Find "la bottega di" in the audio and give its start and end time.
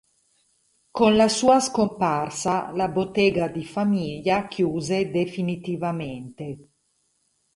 2.71-3.63